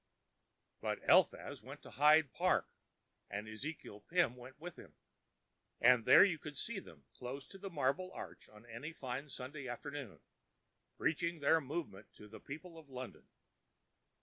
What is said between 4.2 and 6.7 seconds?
went with him, and there you would